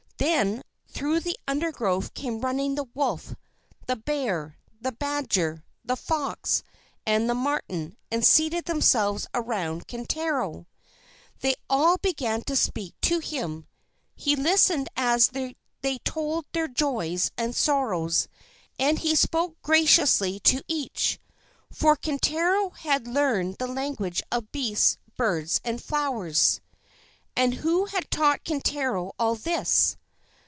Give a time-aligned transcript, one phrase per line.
[0.21, 3.33] Then through the undergrowth came running the wolf,
[3.87, 6.61] the bear, the badger, the fox,
[7.07, 10.67] and the martin, and seated themselves around Kintaro.
[11.39, 13.65] They all began to speak to him.
[14.13, 15.55] He listened as they
[16.03, 18.27] told their joys and sorrows,
[18.77, 21.19] and he spoke graciously to each.
[21.73, 26.61] For Kintaro had learned the languages of beasts, birds, and flowers.
[27.35, 29.97] And who had taught Kintaro all this?